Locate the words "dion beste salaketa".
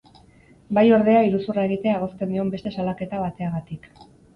2.35-3.25